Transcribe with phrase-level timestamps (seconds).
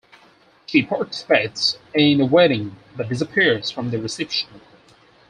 [0.65, 4.49] She participates in the wedding, but disappears from the reception.